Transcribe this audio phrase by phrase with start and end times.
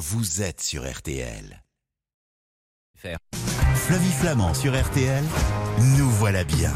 [0.00, 1.62] vous êtes sur RTL.
[3.74, 5.22] Flavie Flamand sur RTL,
[5.98, 6.72] nous voilà bien.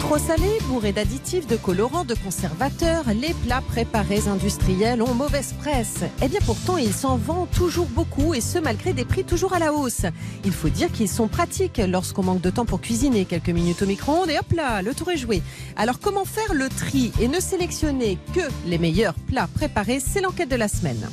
[0.00, 6.00] Trop salé, bourré d'additifs, de colorants, de conservateurs, les plats préparés industriels ont mauvaise presse.
[6.22, 9.58] Eh bien pourtant, ils s'en vendent toujours beaucoup et ce malgré des prix toujours à
[9.58, 10.06] la hausse.
[10.46, 13.26] Il faut dire qu'ils sont pratiques lorsqu'on manque de temps pour cuisiner.
[13.26, 15.42] Quelques minutes au micro-ondes et hop là, le tour est joué.
[15.76, 20.00] Alors comment faire le tri et ne sélectionner que les meilleurs plats préparés?
[20.00, 21.10] C'est l'enquête de la semaine.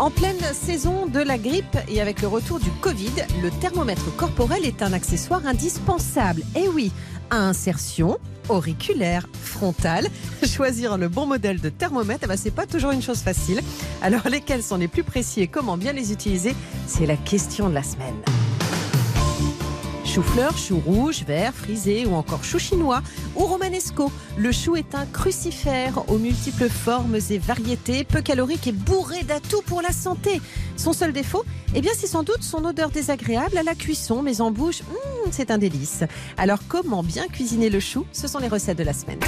[0.00, 4.64] En pleine saison de la grippe et avec le retour du Covid, le thermomètre corporel
[4.64, 6.42] est un accessoire indispensable.
[6.56, 6.90] Et oui,
[7.28, 8.16] à insertion
[8.48, 10.08] auriculaire, frontale.
[10.42, 13.60] Choisir le bon modèle de thermomètre, eh ben, c'est pas toujours une chose facile.
[14.00, 16.54] Alors lesquels sont les plus précis et comment bien les utiliser?
[16.86, 18.16] C'est la question de la semaine.
[20.12, 23.00] Chou-fleur, chou rouge, vert, frisé ou encore chou chinois
[23.36, 24.10] ou romanesco.
[24.36, 29.62] Le chou est un crucifère aux multiples formes et variétés, peu calorique et bourré d'atouts
[29.62, 30.40] pour la santé.
[30.76, 31.44] Son seul défaut,
[31.76, 35.30] eh bien c'est sans doute son odeur désagréable à la cuisson, mais en bouche, hmm,
[35.30, 36.02] c'est un délice.
[36.36, 38.04] Alors comment bien cuisiner le chou?
[38.10, 39.20] Ce sont les recettes de la semaine.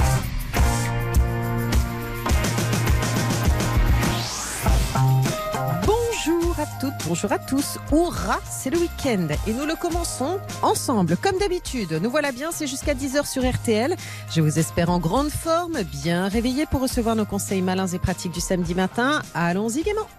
[6.83, 7.77] Toutes, bonjour à tous.
[7.93, 11.15] Hurrah, c'est le week-end et nous le commençons ensemble.
[11.15, 13.95] Comme d'habitude, nous voilà bien, c'est jusqu'à 10h sur RTL.
[14.29, 18.33] Je vous espère en grande forme, bien réveillés pour recevoir nos conseils malins et pratiques
[18.33, 19.21] du samedi matin.
[19.33, 20.09] Allons-y gaiement.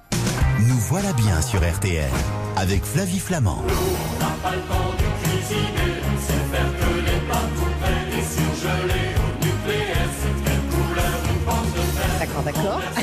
[0.61, 2.11] Nous voilà bien sur RTL
[2.57, 3.63] avec Flavie Flamand.
[12.19, 12.81] D'accord, d'accord.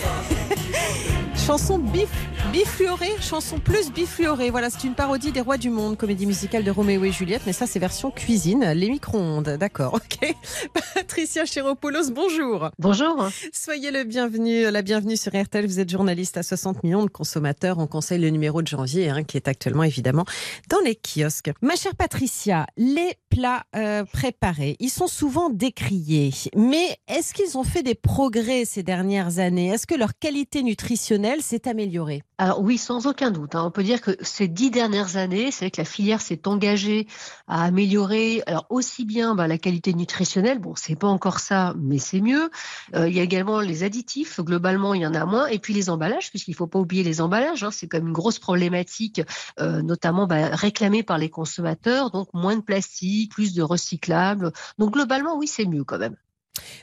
[1.52, 2.10] chanson bif,
[2.52, 4.50] bifluorée, chanson plus bifluorée.
[4.50, 7.54] Voilà, c'est une parodie des Rois du Monde, comédie musicale de Roméo et Juliette, mais
[7.54, 9.56] ça c'est version cuisine, les micro-ondes.
[9.58, 10.36] D'accord, ok.
[10.94, 12.70] Patricia Chiropoulos, bonjour.
[12.78, 13.30] Bonjour.
[13.54, 15.66] Soyez le bienvenu, la bienvenue sur RTL.
[15.66, 17.80] Vous êtes journaliste à 60 millions de consommateurs.
[17.80, 20.26] On conseille le numéro de janvier, hein, qui est actuellement évidemment
[20.70, 21.52] dans les kiosques.
[21.62, 26.34] Ma chère Patricia, les plats euh, préparés, ils sont souvent décriés.
[26.58, 29.70] Mais est-ce qu'ils ont fait des progrès ces dernières années?
[29.70, 32.24] Est-ce que leur qualité nutritionnelle s'est améliorée?
[32.58, 33.54] Oui, sans aucun doute.
[33.54, 33.64] hein.
[33.66, 37.08] On peut dire que ces dix dernières années, c'est vrai que la filière s'est engagée
[37.48, 42.00] à améliorer alors aussi bien bah, la qualité nutritionnelle, bon, c'est pas encore ça, mais
[42.00, 42.50] c'est mieux.
[42.96, 45.46] Euh, il y a également les additifs, globalement, il y en a moins.
[45.48, 48.14] Et puis les emballages, puisqu'il faut pas oublier les emballages, hein, c'est quand même une
[48.14, 49.22] grosse problématique,
[49.60, 52.10] euh, notamment bah, réclamée par les consommateurs.
[52.10, 54.52] Donc moins de plastique, plus de recyclables.
[54.80, 56.16] Donc globalement, oui, c'est mieux quand même.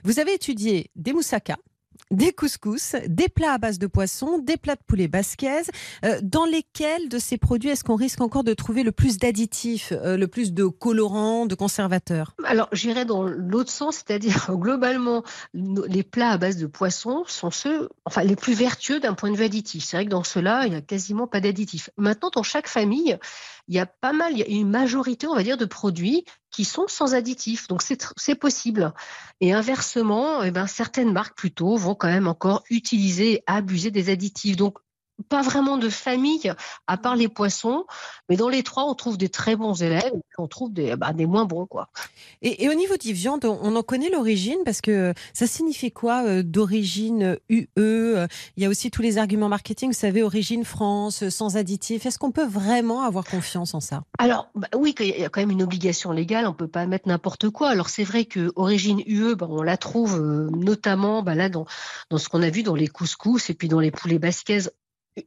[0.04, 1.56] Vous avez étudié des moussaka,
[2.10, 5.70] des couscous, des plats à base de poisson, des plats de poulet basquaise.
[6.04, 9.92] Euh, dans lesquels de ces produits est-ce qu'on risque encore de trouver le plus d'additifs,
[9.92, 12.34] euh, le plus de colorants, de conservateurs?
[12.44, 15.22] Alors, j'irais dans l'autre sens, c'est-à-dire globalement,
[15.54, 19.36] les plats à base de poisson sont ceux, enfin, les plus vertueux d'un point de
[19.36, 19.84] vue additif.
[19.84, 21.90] C'est vrai que dans ceux-là, il n'y a quasiment pas d'additifs.
[21.96, 23.18] Maintenant, dans chaque famille,
[23.68, 26.24] il y a pas mal, il y a une majorité, on va dire, de produits
[26.50, 27.68] qui sont sans additifs.
[27.68, 28.92] Donc, c'est possible.
[29.40, 34.56] Et inversement, eh ben, certaines marques plutôt vont quand même encore utiliser, abuser des additifs.
[35.28, 36.52] Pas vraiment de famille,
[36.86, 37.84] à part les poissons.
[38.28, 41.12] Mais dans les trois, on trouve des très bons élèves, et on trouve des, bah,
[41.12, 41.88] des moins bons, quoi.
[42.42, 46.24] et, et au niveau des viandes, on en connaît l'origine parce que ça signifie quoi
[46.24, 50.64] euh, d'origine UE euh, Il y a aussi tous les arguments marketing, vous savez, origine
[50.64, 52.06] France, euh, sans additifs.
[52.06, 54.02] Est-ce qu'on peut vraiment avoir confiance en ça?
[54.18, 57.08] Alors, bah oui, qu'il y a quand même une obligation légale, on peut pas mettre
[57.08, 57.68] n'importe quoi.
[57.68, 61.66] Alors c'est vrai que origine UE, bah, on la trouve euh, notamment là dans,
[62.10, 64.72] dans ce qu'on a vu dans les couscous et puis dans les poulets basquaises.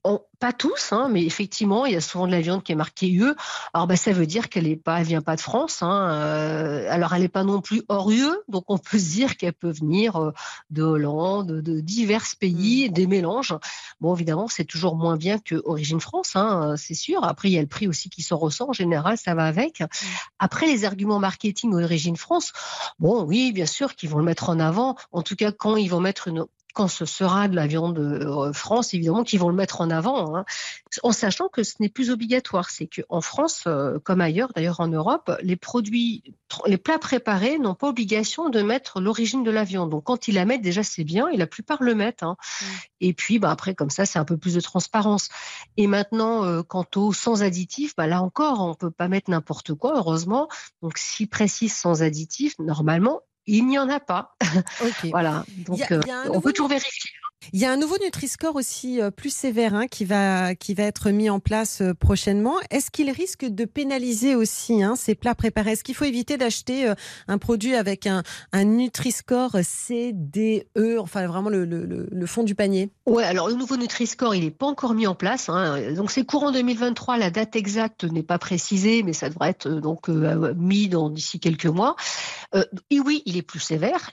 [0.04, 2.76] En- pas tous, hein, mais effectivement, il y a souvent de la viande qui est
[2.76, 3.36] marquée UE.
[3.74, 5.84] Alors, bah, ça veut dire qu'elle est pas, elle vient pas de France.
[5.84, 9.38] Hein, euh, alors, elle n'est pas non plus hors UE, donc on peut se dire
[9.38, 10.34] qu'elle peut venir euh,
[10.72, 13.54] de Hollande, de divers pays, des mélanges.
[14.00, 17.24] Bon, évidemment, c'est toujours moins bien que Origine France, hein, c'est sûr.
[17.24, 18.70] Après, il y a le prix aussi qui s'en ressent.
[18.70, 19.84] En général, ça va avec.
[20.40, 22.52] Après, les arguments marketing Origine France,
[22.98, 24.96] bon, oui, bien sûr qu'ils vont le mettre en avant.
[25.12, 28.54] En tout cas, quand ils vont mettre une quand ce sera de la viande euh,
[28.54, 30.46] France, évidemment qu'ils vont le mettre en avant, hein,
[31.04, 32.70] en sachant que ce n'est plus obligatoire.
[32.70, 36.24] C'est qu'en France, euh, comme ailleurs, d'ailleurs en Europe, les produits,
[36.66, 39.90] les plats préparés n'ont pas obligation de mettre l'origine de la viande.
[39.90, 42.24] Donc quand ils la mettent, déjà c'est bien, et la plupart le mettent.
[42.24, 42.38] hein.
[43.00, 45.30] Et puis bah, après, comme ça, c'est un peu plus de transparence.
[45.78, 49.74] Et maintenant, euh, quant au sans additifs, bah, là encore, on peut pas mettre n'importe
[49.74, 50.48] quoi, heureusement.
[50.82, 53.22] Donc si précise sans additifs, normalement,
[53.58, 54.36] il n'y en a pas.
[55.12, 55.44] Voilà.
[55.66, 57.12] Donc a- euh, on nouveau- peut toujours vérifier.
[57.54, 60.84] Il y a un nouveau Nutri-Score aussi euh, plus sévère hein, qui, va, qui va
[60.84, 62.56] être mis en place euh, prochainement.
[62.70, 65.72] Est-ce qu'il risque de pénaliser aussi hein, ces plats préparés?
[65.72, 66.94] Est-ce qu'il faut éviter d'acheter euh,
[67.28, 68.22] un produit avec un,
[68.54, 72.92] un Nutri-Score CDE, enfin vraiment le, fond du panier?
[73.08, 75.50] Ouais, alors le nouveau Nutri-Score, il n'est pas encore mis en place.
[75.50, 75.94] Hein.
[75.94, 80.08] Donc c'est courant 2023, la date exacte n'est pas précisée, mais ça devrait être donc
[80.08, 81.96] mis dans d'ici quelques mois.
[82.54, 84.12] et oui, il est plus sévère.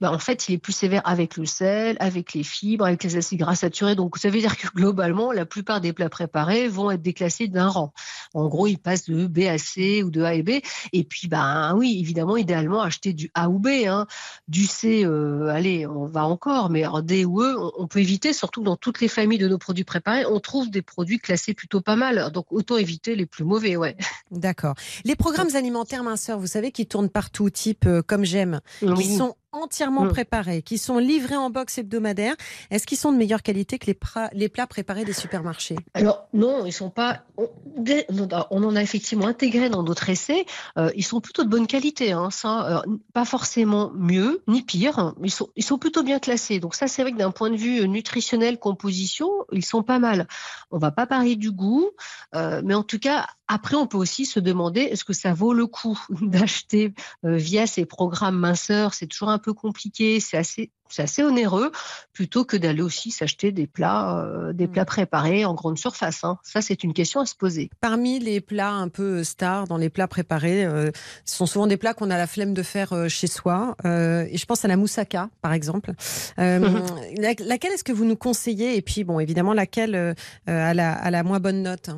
[0.00, 3.16] Bah, en fait, il est plus sévère avec le sel, avec les fibres, avec les
[3.16, 3.94] acides gras saturés.
[3.94, 7.68] Donc, ça veut dire que globalement, la plupart des plats préparés vont être déclassés d'un
[7.68, 7.92] rang.
[8.34, 10.60] En gros, ils passent de B à C ou de A et B.
[10.92, 13.68] Et puis, ben oui, évidemment, idéalement, acheter du A ou B.
[13.86, 14.06] Hein.
[14.48, 18.32] Du C, euh, allez, on va encore, mais en D ou E, on, peut éviter,
[18.32, 21.80] surtout dans toutes les familles de nos produits préparés, on trouve des produits classés plutôt
[21.80, 22.30] pas mal.
[22.32, 23.96] Donc, autant éviter les plus mauvais, ouais.
[24.30, 24.74] D'accord.
[25.04, 28.60] Les programmes alimentaires minceurs, vous savez, qui tournent partout, type euh, comme j'aime,
[28.96, 30.10] qui sont entièrement mm.
[30.10, 32.34] préparés, qui sont livrés en box hebdomadaire,
[32.70, 33.98] est-ce qu'ils sont de meilleure qualité que les,
[34.32, 35.76] les plats préparés des supermarchés?
[35.94, 37.22] Alors non, ils sont pas.
[37.36, 40.46] On, en a effectivement intégré dans d'autres essais.
[40.78, 45.14] Euh, ils sont plutôt de bonne qualité, hein, ça, euh, pas forcément mieux ni pire.
[45.22, 46.60] Ils sont, ils sont plutôt bien classés.
[46.60, 50.26] Donc ça, c'est vrai que d'un point de vue nutritionnel, composition, ils sont pas mal.
[50.70, 51.90] On va pas parler du goût,
[52.34, 55.52] euh, mais en tout cas, après, on peut aussi se demander est-ce que ça vaut
[55.52, 58.94] le coup d'acheter via ces programmes minceurs?
[58.94, 61.72] C'est toujours un peu compliqué, c'est assez c'est assez onéreux
[62.12, 64.86] plutôt que d'aller aussi s'acheter des plats, euh, des plats mmh.
[64.86, 66.24] préparés en grande surface.
[66.24, 66.38] Hein.
[66.42, 67.70] Ça, c'est une question à se poser.
[67.80, 70.90] Parmi les plats un peu stars dans les plats préparés, euh,
[71.24, 73.74] ce sont souvent des plats qu'on a la flemme de faire euh, chez soi.
[73.84, 75.92] et je pense à la moussaka, par exemple.
[76.36, 78.76] laquelle est-ce que vous nous conseillez?
[78.76, 80.14] Et puis, bon, évidemment, laquelle
[80.46, 81.90] a la, a, la, moins bonne note?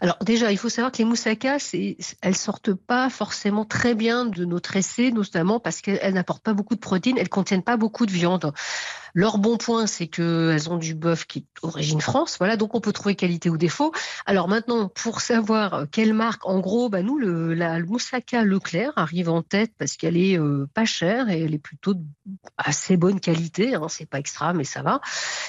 [0.00, 1.74] Alors déjà, il faut savoir que les moussakas,
[2.20, 6.74] elles sortent pas forcément très bien de notre essai, notamment parce qu'elles n'apportent pas beaucoup
[6.74, 8.35] de protéines, elles contiennent pas beaucoup de viande.
[8.38, 8.54] ど、
[9.16, 12.36] Leur bon point, c'est qu'elles ont du bœuf qui est d'origine France.
[12.38, 13.90] Voilà, donc on peut trouver qualité ou défaut.
[14.26, 19.40] Alors maintenant, pour savoir quelle marque, en gros, bah nous, la Moussaka Leclerc arrive en
[19.40, 21.94] tête parce qu'elle est euh, pas chère et elle est plutôt
[22.58, 23.74] assez bonne qualité.
[23.74, 25.00] Hein, c'est pas extra, mais ça va.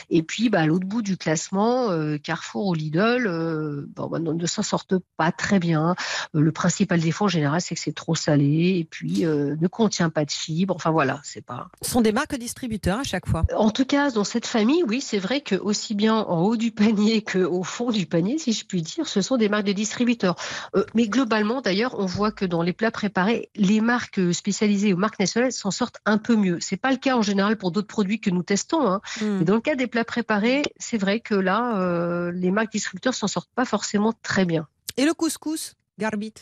[0.09, 4.19] Et puis, bah, à l'autre bout du classement, euh, Carrefour ou Lidl, euh, bon, bah,
[4.19, 5.93] ne s'en sortent pas très bien.
[6.33, 10.23] le principal défaut en général, c'est que c'est trop salé et puis ne contient pas
[10.23, 10.73] de fibres.
[10.73, 11.67] Enfin voilà, c'est pas.
[11.81, 13.43] Ce sont des marques distributeurs à chaque fois.
[13.57, 16.71] En tout cas, dans cette famille, oui, c'est vrai que aussi bien en haut du
[16.71, 20.35] panier qu'au fond du panier, si je puis dire, ce sont des marques de distributeurs.
[20.75, 24.97] Euh, mais globalement, d'ailleurs, on voit que dans les plats préparés, les marques spécialisées ou
[24.97, 26.59] marques nationales s'en sortent un peu mieux.
[26.61, 28.87] C'est pas le cas en général pour d'autres produits que nous testons.
[28.87, 29.01] Hein.
[29.21, 29.39] Hmm.
[29.39, 33.15] Mais dans le cas des plats préparés, c'est vrai que là, euh, les marques distributeurs
[33.15, 34.67] s'en sortent pas forcément très bien.
[34.97, 36.33] Et le couscous, Garbit?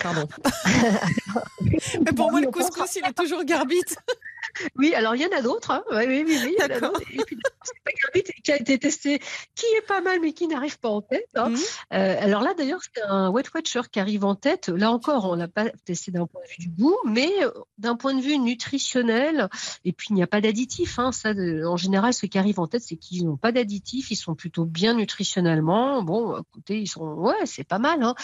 [0.00, 0.28] Pardon.
[1.60, 3.80] Mais pour moi, le couscous, il est toujours Garbit.
[4.76, 5.70] Oui, alors il y en a d'autres.
[5.70, 5.82] Hein.
[5.90, 6.56] Oui, oui, oui, oui.
[7.12, 7.38] Et puis,
[8.14, 9.18] c'est qui a été testé,
[9.54, 11.28] qui est pas mal, mais qui n'arrive pas en tête.
[11.34, 11.50] Hein.
[11.50, 11.56] Mmh.
[11.94, 14.68] Euh, alors là, d'ailleurs, c'est un Wet Watcher qui arrive en tête.
[14.68, 17.96] Là encore, on l'a pas testé d'un point de vue du goût, mais euh, d'un
[17.96, 19.48] point de vue nutritionnel.
[19.84, 20.98] Et puis, il n'y a pas d'additifs.
[20.98, 21.12] Hein.
[21.12, 24.10] Ça, en général, ce qui arrive en tête, c'est qu'ils n'ont pas d'additifs.
[24.10, 26.02] Ils sont plutôt bien nutritionnellement.
[26.02, 28.02] Bon, écoutez, ils sont, ouais, c'est pas mal.
[28.02, 28.14] Hein.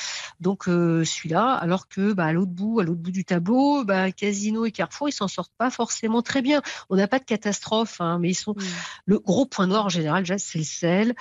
[0.40, 4.12] Donc, euh, celui-là, alors que, bah, à l'autre bout, à l'autre bout du tableau, bah,
[4.12, 6.62] Casino et Carrefour, ils s'en sortent pas forcément très bien.
[6.88, 8.54] On n'a pas de catastrophe, hein, mais ils sont.
[9.06, 11.14] Le gros point noir en général, c'est le sel.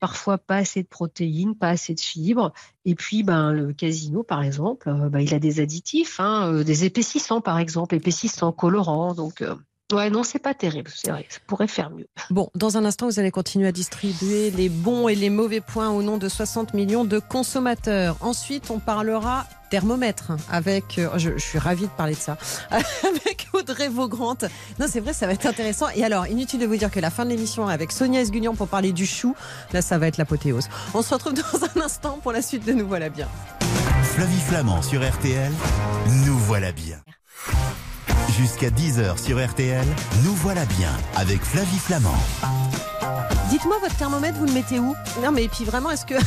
[0.00, 2.52] Parfois pas assez de protéines, pas assez de fibres.
[2.84, 6.64] Et puis, ben, le casino, par exemple, euh, ben, il a des additifs, hein, euh,
[6.64, 9.14] des épaississants, par exemple, épaississants, colorants.
[9.14, 9.54] Donc, euh,
[9.92, 12.06] Ouais, non, c'est pas terrible, c'est vrai, ça pourrait faire mieux.
[12.30, 15.90] Bon, dans un instant, vous allez continuer à distribuer les bons et les mauvais points
[15.90, 18.16] au nom de 60 millions de consommateurs.
[18.22, 22.38] Ensuite, on parlera thermomètre avec, euh, je, suis ravie de parler de ça,
[22.70, 24.46] avec Audrey Vaugrante.
[24.78, 25.86] Non, c'est vrai, ça va être intéressant.
[25.94, 28.68] Et alors, inutile de vous dire que la fin de l'émission avec Sonia Esguignan pour
[28.68, 29.36] parler du chou,
[29.74, 30.68] là, ça va être l'apothéose.
[30.94, 33.28] On se retrouve dans un instant pour la suite de Nous voilà bien.
[34.14, 35.52] Flavie Flamand sur RTL,
[36.24, 36.96] Nous voilà bien.
[38.30, 39.86] Jusqu'à 10h sur RTL,
[40.24, 42.14] nous voilà bien avec Flavie Flamand.
[43.50, 44.94] Dites-moi, votre thermomètre, vous le mettez où?
[45.22, 46.14] Non, mais puis vraiment, est-ce que.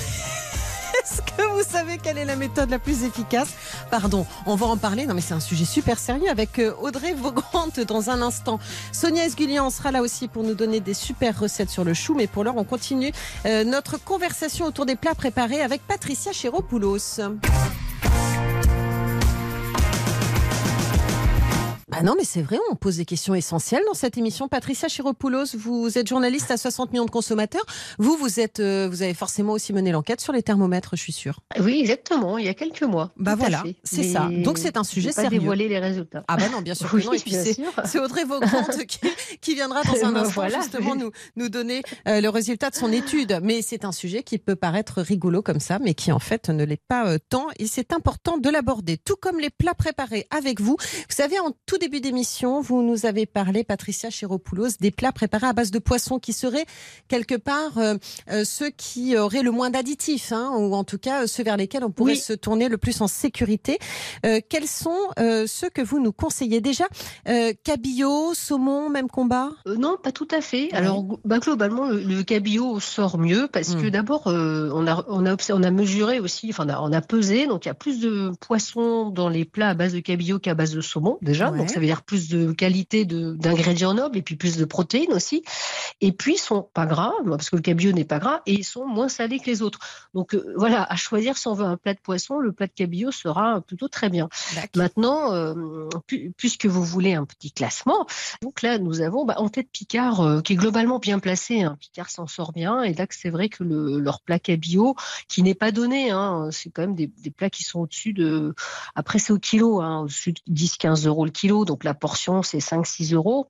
[1.03, 3.49] Est-ce que vous savez quelle est la méthode la plus efficace?
[3.91, 5.05] Pardon, on va en parler.
[5.05, 8.59] Non, mais c'est un sujet super sérieux avec euh, Audrey Vaugrante dans un instant.
[8.91, 12.13] Sonia Esgulian sera là aussi pour nous donner des super recettes sur le chou.
[12.15, 13.11] Mais pour l'heure, on continue
[13.45, 17.19] euh, notre conversation autour des plats préparés avec Patricia Chéropoulos.
[21.99, 24.47] Ah non, mais c'est vrai, on pose des questions essentielles dans cette émission.
[24.47, 27.65] Patricia Chiropoulos, vous êtes journaliste à 60 millions de consommateurs.
[27.97, 31.11] Vous, vous êtes, euh, vous avez forcément aussi mené l'enquête sur les thermomètres, je suis
[31.11, 31.39] sûre.
[31.59, 33.09] Oui, exactement, il y a quelques mois.
[33.17, 34.29] Bah voilà, c'est ça.
[34.43, 35.39] Donc c'est un sujet pas sérieux.
[35.39, 36.23] dévoiler les résultats.
[36.27, 37.13] Ah bah non, bien sûr que Oui, non.
[37.13, 37.71] Et puis bien c'est sûr.
[37.85, 38.99] c'est Audrey Vaugrande qui,
[39.41, 40.59] qui viendra dans un Ben instant voilà.
[40.61, 43.39] justement nous, nous donner euh, le résultat de son étude.
[43.41, 46.63] Mais c'est un sujet qui peut paraître rigolo comme ça, mais qui en fait ne
[46.63, 47.47] l'est pas euh, tant.
[47.57, 50.77] Et c'est important de l'aborder, tout comme les plats préparés avec vous.
[50.79, 55.47] Vous savez, en tout début d'émission, vous nous avez parlé, Patricia Chiropoulos, des plats préparés
[55.47, 56.65] à base de poisson qui seraient
[57.07, 57.95] quelque part euh,
[58.29, 61.57] euh, ceux qui auraient le moins d'additifs, hein, ou en tout cas euh, ceux vers
[61.57, 62.17] lesquels on pourrait Oui.
[62.17, 63.79] se tourner le plus en sécurité.
[64.25, 66.85] Euh, quels sont euh, ceux que vous nous conseillez déjà?
[67.27, 69.49] Euh, Cabillaud, saumon, même combat?
[69.67, 70.71] Euh, non, pas tout à fait.
[70.73, 73.91] Alors, bah, globalement, le, le cabillaud sort mieux parce que Mm.
[73.91, 76.91] d'abord, euh, on, a, on, a, obs- on a mesuré aussi, enfin, on a, on
[76.91, 79.99] a pesé, donc il y a plus de poissons dans les plats à base de
[79.99, 81.51] cabillaud qu'à base de saumon, déjà.
[81.51, 81.57] Ouais.
[81.59, 85.13] Donc, ça veut dire plus de qualité de- d'ingrédients nobles et puis plus de protéines
[85.13, 85.43] aussi.
[86.01, 88.63] Et puis, ils sont pas gras, parce que le cabillaud n'est pas gras, et ils
[88.63, 89.77] sont moins salés que les autres.
[90.15, 92.71] Donc, euh, voilà, à choisir si on veut un plat de poisson, le plat de
[92.73, 94.27] cabillaud sera plutôt très bien.
[94.75, 98.07] Maintenant, euh, pu- puisque vous voulez un petit classement,
[98.41, 101.61] donc là, nous avons bah, en tête Picard, euh, qui est globalement bien placé.
[101.61, 101.77] Hein.
[101.79, 102.81] Picard s'en sort bien.
[102.81, 104.95] Et là, c'est vrai que le, leur plat cabillaud,
[105.27, 108.55] qui n'est pas donné, hein, c'est quand même des, des plats qui sont au-dessus de.
[108.95, 111.65] Après, c'est au kilo, hein, au-dessus de 10-15 euros le kilo.
[111.67, 113.47] Donc la portion, c'est 5-6 euros.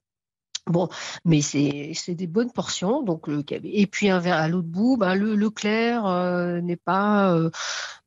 [0.70, 0.90] Bon,
[1.24, 3.02] mais c'est des bonnes portions.
[3.02, 6.76] Donc le cab- et puis un verre à l'autre bout, ben le Leclerc euh, n'est
[6.76, 7.50] pas euh,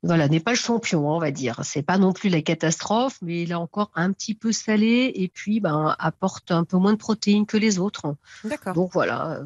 [0.03, 1.59] voilà n'est pas le champion, on va dire.
[1.63, 5.27] C'est pas non plus la catastrophe, mais il est encore un petit peu salé et
[5.27, 8.15] puis ben apporte un peu moins de protéines que les autres.
[8.43, 8.73] D'accord.
[8.73, 9.39] Donc voilà.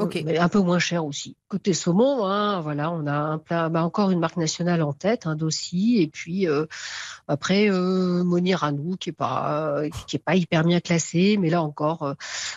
[0.00, 0.08] Euh.
[0.24, 1.36] Mais un peu moins cher aussi.
[1.48, 5.26] Côté saumon, hein, voilà, on a un plat, bah, encore une marque nationale en tête,
[5.26, 6.66] un Dossi, et puis euh,
[7.28, 11.50] après euh, Monir Anou, qui est pas euh, qui est pas hyper bien classé, mais
[11.50, 12.14] là encore, euh,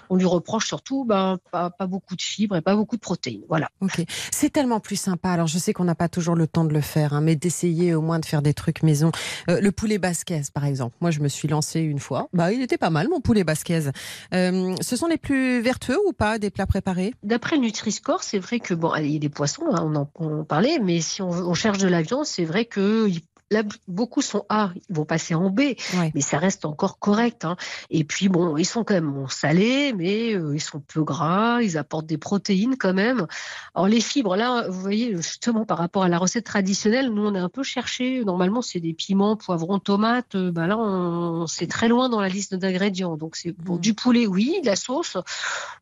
[0.10, 3.44] on lui reproche surtout ben, pas, pas beaucoup de fibres et pas beaucoup de protéines.
[3.50, 3.70] Voilà.
[3.82, 4.04] Ok.
[4.32, 5.30] C'est tellement plus sympa.
[5.30, 7.94] Alors, je sais qu'on n'a pas toujours le temps de le faire, hein, mais d'essayer
[7.94, 9.12] au moins de faire des trucs maison.
[9.48, 10.96] Le poulet basquez, par exemple.
[11.02, 12.30] Moi, je me suis lancée une fois.
[12.34, 13.90] Bah, il était pas mal, mon poulet basquez.
[14.32, 17.14] Ce sont les plus vertueux ou pas des plats préparés?
[17.26, 19.82] D'après le Nutri-Score, c'est vrai que bon, il y a des poissons, hein,
[20.16, 23.22] on en parlait, mais si on, on cherche de la viande, c'est vrai que il-
[23.52, 25.60] là, beaucoup sont A, ils vont passer en B,
[25.96, 26.12] Ouais.
[26.16, 27.46] mais ça reste encore correct.
[27.46, 27.56] hein.
[27.90, 31.62] Et puis bon, ils sont quand même bon, salés, mais euh, ils sont peu gras,
[31.62, 33.28] ils apportent des protéines quand même.
[33.76, 37.36] Alors les fibres, là, vous voyez, justement par rapport à la recette traditionnelle, nous on
[37.36, 38.24] a un peu cherché.
[38.26, 40.36] Normalement, c'est des piments, poivrons, tomates.
[40.36, 43.16] Euh, Ben là, on, c'est très loin dans la liste d'ingrédients.
[43.18, 43.80] Donc c'est bon, Mm.
[43.80, 45.18] du poulet, oui, de la sauce,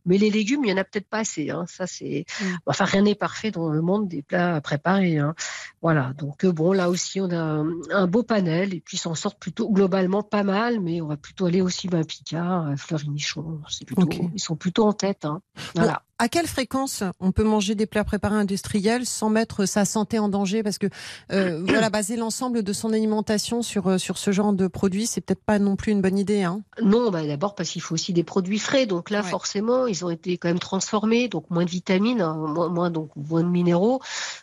[0.05, 1.49] mais les légumes, il y en a peut-être pas assez.
[1.49, 1.65] hein.
[1.67, 2.45] Ça c'est, Mm.
[2.65, 5.17] enfin rien n'est parfait dans le monde des plats préparés.
[5.19, 5.33] hein.
[5.81, 6.13] Voilà.
[6.17, 9.39] Donc euh, bon, là aussi, on a un, un beau panel et puis s'en sortent
[9.39, 13.59] plutôt globalement pas mal, mais on va plutôt aller aussi ben, Picard, euh, Fleury Michon.
[13.69, 14.19] C'est plutôt, Ok.
[14.33, 15.25] ils sont plutôt en tête.
[15.25, 15.41] hein.
[15.75, 16.01] Voilà.
[16.19, 20.29] À quelle fréquence on peut manger des plats préparés industriels sans mettre sa santé en
[20.29, 20.63] danger?
[20.63, 20.87] Parce que
[21.31, 25.21] euh, voilà, baser l'ensemble de son alimentation sur, euh, sur ce genre de produits, c'est
[25.21, 26.43] peut-être pas non plus une bonne idée.
[26.43, 28.85] Hein Non, bah d'abord parce qu'il faut aussi des produits frais.
[28.85, 29.29] Donc là, Ouais.
[29.29, 33.09] forcément, ils ont été quand même transformés, donc moins de vitamines, hein, moins, moins- donc
[33.15, 33.99] moins de minéraux,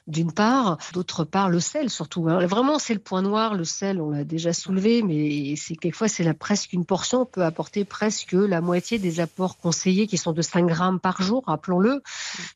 [0.06, 0.76] d'une part.
[0.92, 2.24] D'autre part, le sel surtout.
[2.24, 3.54] Vraiment, c'est le point noir.
[3.54, 7.44] Le sel, on l'a déjà soulevé, mais c'est quelquefois c'est la presque une portion peut
[7.44, 12.02] apporter presque la moitié des apports conseillés, qui sont de 5 grammes par jour, rappelons-le.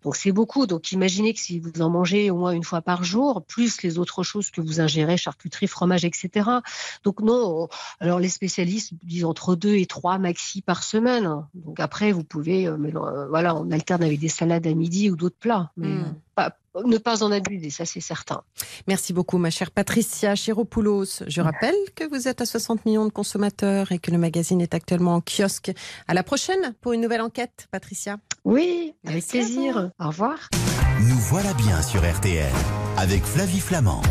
[0.03, 0.67] Donc c'est beaucoup.
[0.67, 3.99] Donc imaginez que si vous en mangez au moins une fois par jour, plus les
[3.99, 6.51] autres choses que vous ingérez, charcuterie, fromage, etc.
[7.03, 7.69] Donc non,
[8.01, 11.45] alors les spécialistes disent entre 2 et 3 maxi par semaine.
[11.55, 15.17] Donc après, vous pouvez, euh, euh, voilà, on alterne avec des salades à midi ou
[15.17, 15.71] d'autres plats.
[15.77, 16.15] Mais Mm.
[16.35, 18.43] Pas- ne pas en abuser, ça c'est certain.
[18.88, 21.23] Merci beaucoup, ma chère Patricia Chiropoulos.
[21.26, 24.75] Je rappelle que vous êtes à 60 millions de consommateurs et que le magazine est
[24.75, 25.71] actuellement en kiosque.
[26.09, 28.17] À la prochaine pour une nouvelle enquête, Patricia.
[28.45, 29.91] Oui, avec Merci plaisir.
[30.00, 30.49] Au revoir.
[31.00, 32.53] Nous voilà bien sur RTL
[32.97, 34.03] avec Flavie Flamand.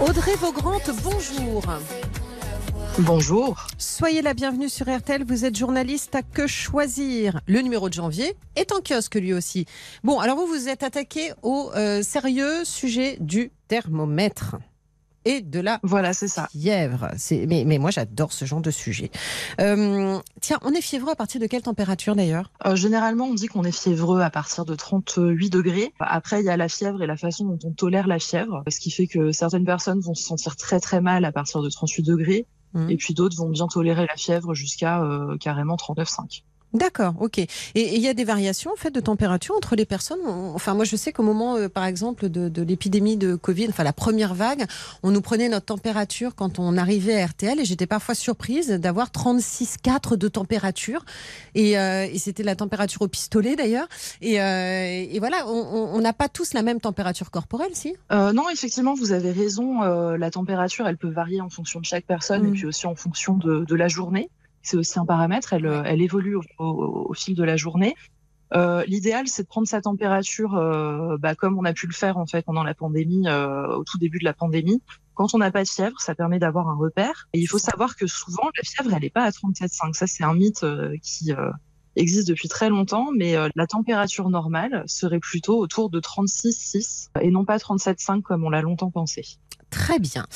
[0.00, 1.62] Audrey Vaugrante, bonjour.
[2.98, 3.66] Bonjour.
[3.78, 5.24] Soyez la bienvenue sur RTL.
[5.24, 7.40] Vous êtes journaliste à Que Choisir.
[7.46, 9.66] Le numéro de janvier est en kiosque lui aussi.
[10.04, 14.56] Bon, alors vous vous êtes attaqué au euh, sérieux sujet du thermomètre
[15.24, 16.48] et de la Voilà, c'est ça.
[16.52, 17.08] fièvre.
[17.16, 19.10] C'est- Mais, mais moi, j'adore ce genre de sujet.
[19.60, 22.50] Euh, tiens, on est fiévreux à partir de quelle température d'ailleurs?
[22.66, 25.92] Euh, généralement, on dit qu'on est fiévreux à partir de 38 degrés.
[26.00, 28.80] Après, il y a la fièvre et la façon dont on tolère la fièvre, ce
[28.80, 32.02] qui fait que certaines personnes vont se sentir très très mal à partir de 38
[32.02, 32.90] degrés, Mhm.
[32.90, 36.44] et puis d'autres vont bien tolérer la fièvre jusqu'à euh, carrément 39,5.
[36.74, 37.38] D'accord, ok.
[37.38, 40.20] Et il y a des variations en fait de température entre les personnes?
[40.26, 43.66] On- Enfin, moi, je sais qu'au moment, euh, par exemple, de, de l'épidémie de Covid,
[43.68, 44.64] enfin la première vague,
[45.02, 49.10] on nous prenait notre température quand on arrivait à RTL, et j'étais parfois surprise d'avoir
[49.10, 51.04] 36,4 de température,
[51.54, 53.88] et, euh, et c'était la température au pistolet d'ailleurs.
[54.20, 57.94] Et, euh, et voilà, on- n'a pas tous la même température corporelle, si?
[58.10, 59.82] Euh, non, effectivement, vous avez raison.
[59.82, 62.48] euh, la température, elle peut varier en fonction de chaque personne Mm.
[62.48, 64.28] et puis aussi en fonction de, de la journée.
[64.62, 65.52] C'est aussi un paramètre.
[65.52, 67.94] Elle, elle évolue au, au- au fil de la journée.
[68.54, 72.18] Euh, L'idéal, c'est de prendre sa température, euh, bah, comme on a pu le faire
[72.18, 74.82] en fait pendant la pandémie, euh, au tout début de la pandémie.
[75.14, 77.28] Quand on n'a pas de fièvre, ça permet d'avoir un repère.
[77.32, 79.94] Et il faut savoir que souvent, la fièvre, elle n'est pas à 37,5.
[79.94, 81.50] Ça, c'est un mythe euh, qui euh,
[81.96, 87.30] existe depuis très longtemps, mais euh, la température normale serait plutôt autour de 36,6 et
[87.30, 89.22] non pas 37,5 comme on l'a longtemps pensé.
[89.72, 90.26] Très bien.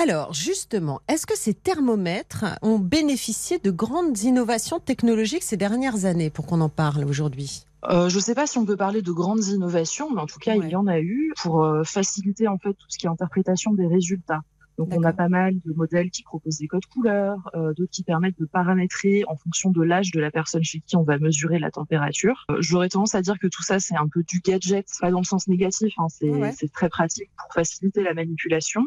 [0.00, 6.28] Alors, justement, est-ce que ces thermomètres ont bénéficié de grandes innovations technologiques ces dernières années
[6.30, 7.64] pour qu'on en parle aujourd'hui?
[7.88, 10.38] Euh, je ne sais pas si on peut parler de grandes innovations, mais en tout
[10.38, 10.66] cas, Ouais.
[10.66, 13.72] il y en a eu pour euh, faciliter en fait tout ce qui est interprétation
[13.72, 14.42] des résultats.
[14.84, 18.02] Donc, on a pas mal de modèles qui proposent des codes couleurs, euh, d'autres qui
[18.02, 21.58] permettent de paramétrer en fonction de l'âge de la personne chez qui on va mesurer
[21.58, 22.44] la température.
[22.50, 25.18] Euh, J'aurais tendance à dire que tout ça, c'est un peu du gadget, pas dans
[25.20, 26.52] le sens négatif, hein, c'est Ouais.
[26.58, 28.82] c'est très pratique pour faciliter la manipulation,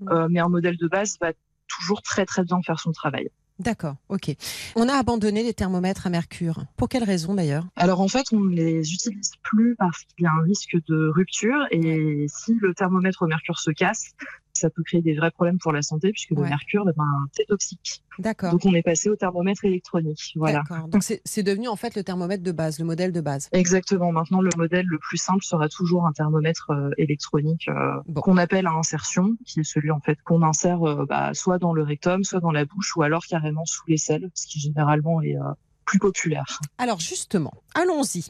[0.00, 0.08] Mm.
[0.10, 1.32] euh, mais un modèle de base va
[1.68, 3.28] toujours très très bien faire son travail.
[3.58, 4.34] D'accord, ok.
[4.74, 6.64] On a abandonné les thermomètres à mercure.
[6.78, 7.66] Pour quelle raison d'ailleurs?
[7.76, 11.08] Alors en fait, on ne les utilise plus parce qu'il y a un risque de
[11.14, 14.12] rupture et si le thermomètre au mercure se casse,
[14.60, 16.42] ça peut créer des vrais problèmes pour la santé puisque Ouais.
[16.44, 18.02] le mercure, eh ben, c'est toxique.
[18.18, 18.52] D'accord.
[18.52, 20.32] Donc on est passé au thermomètre électronique.
[20.36, 20.58] Voilà.
[20.68, 20.88] D'accord.
[20.88, 23.48] Donc c'est devenu en fait le thermomètre de base, le modèle de base.
[23.52, 24.12] Exactement.
[24.12, 28.20] Maintenant, le modèle le plus simple sera toujours un thermomètre euh, électronique euh, Bon.
[28.20, 31.72] qu'on appelle à insertion, qui est celui en fait qu'on insère euh, bah, soit dans
[31.72, 35.36] le rectum, soit dans la bouche, ou alors carrément sous l'aisselle, ce qui généralement est
[35.36, 35.52] euh,
[35.86, 36.60] plus populaire.
[36.78, 38.26] Alors justement, allons-y.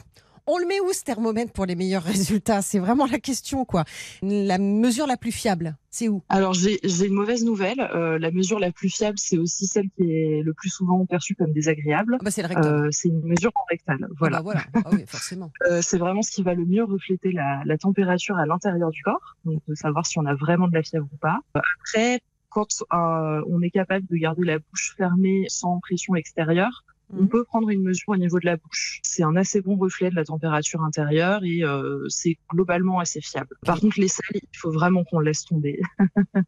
[0.47, 2.03] On le met où ce thermomètre pour les meilleurs
[2.41, 2.61] résultats?
[2.61, 3.83] C'est vraiment la question, quoi.
[4.21, 6.23] La mesure la plus fiable, c'est où?
[6.29, 7.79] Alors j'ai une mauvaise nouvelle.
[7.79, 11.35] Euh, la mesure la plus fiable, c'est aussi celle qui est le plus souvent perçue
[11.35, 12.17] comme désagréable.
[12.19, 12.65] ah bah, C'est le rectum.
[12.65, 13.99] Euh, c'est une mesure rectale.
[14.03, 14.37] Ah Voilà.
[14.37, 14.61] bah voilà.
[14.73, 15.51] Ah oui, forcément.
[15.69, 19.01] Euh, c'est vraiment ce qui va le mieux refléter la, la température à l'intérieur du
[19.03, 21.39] corps, donc de savoir si on a vraiment de la fièvre ou pas.
[21.53, 22.19] Après,
[22.49, 26.83] quand euh, on est capable de garder la bouche fermée sans pression extérieure,
[27.13, 27.29] on Mhm.
[27.29, 28.99] peut prendre une mesure au niveau de la bouche.
[29.03, 33.55] C'est un assez bon reflet de la température intérieure et euh, c'est globalement assez fiable.
[33.65, 35.81] Par contre, l'aisselle, il faut vraiment qu'on laisse tomber.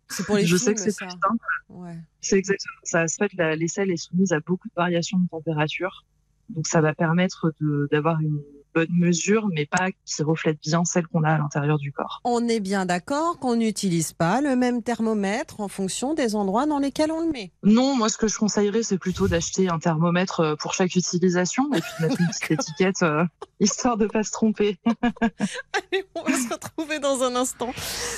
[0.10, 1.46] C'est pour les Je films, sais que c'est plus simple.
[1.70, 1.98] Ouais.
[2.22, 3.03] C'est exactement ça.
[3.03, 6.05] En fait, la- l'aisselle est soumise à beaucoup de variations de température.
[6.50, 8.41] Donc, ça va permettre de- d'avoir une
[8.73, 12.21] bonne mesure, mais pas qui reflète bien celle qu'on a à l'intérieur du corps.
[12.23, 16.79] On est bien d'accord qu'on n'utilise pas le même thermomètre en fonction des endroits dans
[16.79, 17.51] lesquels on le met.
[17.63, 21.73] Non, moi, ce que je conseillerais, c'est plutôt d'acheter un thermomètre euh, pour chaque utilisation
[21.73, 23.25] et puis de mettre une petite étiquette, euh,
[23.59, 24.77] histoire de pas se tromper.
[25.12, 27.71] Allez, on va se retrouver dans un instant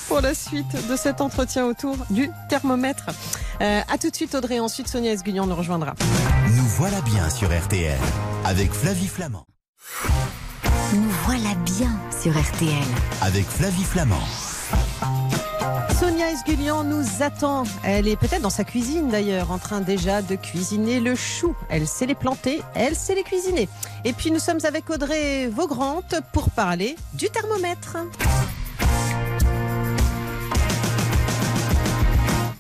[0.07, 3.07] pour la suite de cet entretien autour du thermomètre.
[3.61, 4.59] Euh, à tout de suite, Audrey.
[4.59, 5.95] Ensuite, Sonia Esguignan nous rejoindra.
[6.55, 7.99] Nous voilà bien sur RTL
[8.45, 9.45] avec Flavie Flamand.
[10.93, 11.89] Nous voilà bien
[12.21, 12.84] sur RTL.
[13.21, 14.21] Avec Flavie Flamand.
[16.00, 17.63] Sonia Esguignan nous attend.
[17.84, 21.56] Elle est peut-être dans sa cuisine d'ailleurs, en train déjà de cuisiner le chou.
[21.69, 23.67] Elle sait les planter, elle sait les cuisiner.
[24.04, 27.98] Et puis nous sommes avec Audrey Vaugrante pour parler du thermomètre.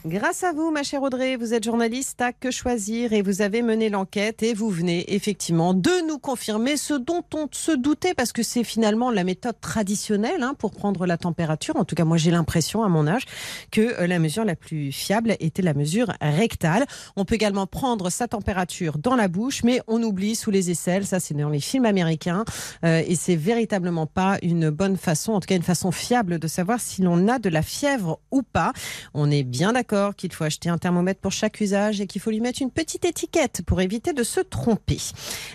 [0.07, 3.63] Grâce à vous, ma chère Audrey, vous êtes journaliste à Que choisir et vous avez
[3.63, 8.31] mené l'enquête et vous venez effectivement de nous confirmer ce dont on se doutait parce
[8.31, 11.75] que c'est finalement la méthode traditionnelle hein, pour prendre la température.
[11.75, 13.23] En tout cas, moi j'ai l'impression à mon âge
[13.71, 16.85] que euh, la mesure la plus fiable était la mesure rectale.
[17.15, 21.07] On peut également prendre sa température dans la bouche, mais on oublie sous les aisselles.
[21.07, 22.45] Ça, c'est dans les films américains
[22.83, 26.47] euh, et c'est véritablement pas une bonne façon, en tout cas une façon fiable de
[26.47, 28.71] savoir si l'on a de la fièvre ou pas.
[29.15, 32.31] On est bien d'accord qu'il faut acheter un thermomètre pour chaque usage et qu'il faut
[32.31, 34.97] lui mettre une petite étiquette pour éviter de se tromper.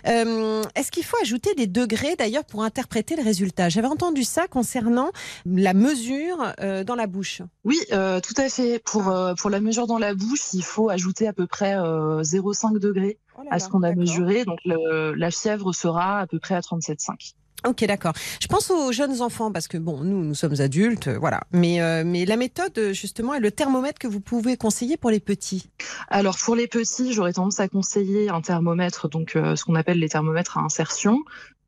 [0.07, 3.69] Euh, Est-ce qu'il faut ajouter des degrés d'ailleurs pour interpréter le résultat?
[3.69, 5.11] J'avais entendu ça concernant
[5.47, 7.43] la mesure euh, dans la bouche.
[7.65, 8.79] Oui, euh, tout à fait.
[8.85, 12.79] Pour, pour la mesure dans la bouche, il faut ajouter à peu près euh, 0,5
[12.79, 14.45] degrés Oh à ce qu'on a mesuré.
[14.45, 17.35] Donc, le- la fièvre sera à peu près à 37,5.
[17.67, 18.15] Ok, d'accord.
[18.41, 21.43] Je pense aux jeunes enfants parce que bon, nous, nous sommes adultes, euh, voilà.
[21.53, 25.11] Mais, euh, mais la méthode, euh, justement, est le thermomètre que vous pouvez conseiller pour
[25.11, 25.69] les petits?
[26.09, 30.09] Alors pour les petits, j'aurais tendance à conseiller un thermomètre, donc ce qu'on appelle les
[30.09, 31.19] thermomètres à insertion.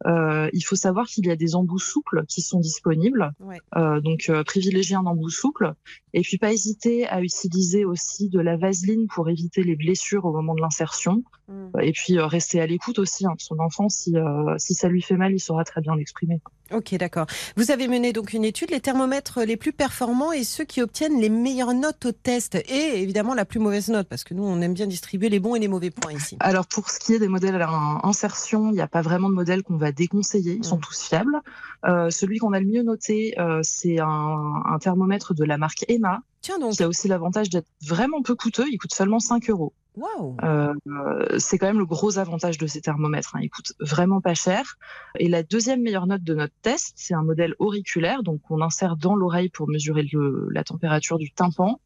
[0.06, 3.32] Euh, il faut savoir qu'il y a des embouts souples qui sont disponibles.
[3.40, 3.58] Ouais.
[3.76, 5.74] Euh, donc, euh, privilégier un embout souple.
[6.14, 10.32] Et puis, pas hésiter à utiliser aussi de la vaseline pour éviter les blessures au
[10.32, 11.22] moment de l'insertion.
[11.48, 11.80] Mm.
[11.82, 13.26] Et puis, euh, rester à l'écoute aussi.
[13.26, 13.34] Hein.
[13.38, 16.40] Son enfant, si, euh, si ça lui fait mal, il saura très bien l'exprimer.
[16.72, 17.26] Ok, d'accord.
[17.56, 21.20] Vous avez mené donc une étude, les thermomètres les plus performants et ceux qui obtiennent
[21.20, 24.60] les meilleures notes au test et évidemment la plus mauvaise note parce que nous on
[24.60, 26.36] aime bien distribuer les bons et les mauvais points ici.
[26.40, 29.34] Alors pour ce qui est des modèles à insertion, il n'y a pas vraiment de
[29.34, 30.80] modèle qu'on va déconseiller, ils sont Mm.
[30.80, 31.40] tous fiables.
[31.84, 35.84] Euh, celui qu'on a le mieux noté, euh, c'est un, un thermomètre de la marque
[35.88, 39.48] Emma, Tiens donc, qui a aussi l'avantage d'être vraiment peu coûteux, il coûte seulement 5
[39.50, 39.72] euros.
[40.42, 43.40] Euh, c'est quand même le gros avantage de ces thermomètres, hein.
[43.42, 44.76] ils coûtent vraiment pas cher.
[45.18, 48.96] Et la deuxième meilleure note de notre test, c'est un modèle auriculaire, donc on insère
[48.96, 50.06] dans l'oreille pour mesurer
[50.50, 51.78] la température du tympan.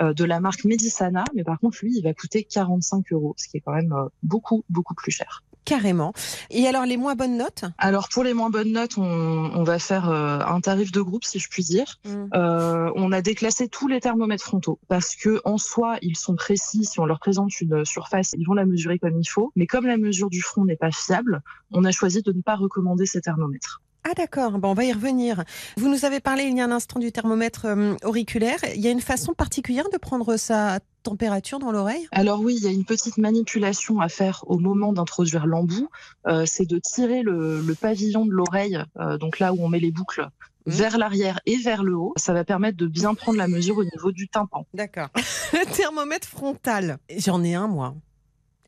[0.00, 3.48] euh, de la marque Medisana, mais par contre, lui, il va coûter 45 euros, ce
[3.48, 5.44] qui est quand même euh, beaucoup, beaucoup plus cher.
[5.64, 6.12] Carrément.
[6.50, 7.64] Et alors les moins bonnes notes?
[7.78, 11.24] Alors pour les moins bonnes notes, on, on va faire euh, un tarif de groupe,
[11.24, 11.98] si je puis dire.
[12.04, 12.24] Mm.
[12.34, 16.84] Euh, on a déclassé tous les thermomètres frontaux parce que en soi, ils sont précis.
[16.84, 19.52] Si on leur présente une surface, ils vont la mesurer comme il faut.
[19.56, 22.56] Mais comme la mesure du front n'est pas fiable, on a choisi de ne pas
[22.56, 23.80] recommander ces thermomètres.
[24.06, 25.44] Ah d'accord, bon, on va y revenir.
[25.78, 28.58] Vous nous avez parlé il y a un instant du thermomètre euh, auriculaire.
[28.74, 32.08] Il y a une façon particulière de prendre sa température dans l'oreille?
[32.10, 35.88] Alors oui, il y a une petite manipulation à faire au moment d'introduire l'embout.
[36.26, 39.80] Euh, c'est de tirer le, le pavillon de l'oreille, euh, donc là où on met
[39.80, 40.28] les boucles,
[40.66, 40.72] Mhm.
[40.72, 42.14] vers l'arrière et vers le haut.
[42.16, 44.66] Ça va permettre de bien prendre la mesure au niveau du tympan.
[44.72, 45.08] D'accord.
[45.52, 46.96] Le thermomètre frontal.
[47.18, 47.94] J'en ai un, moi.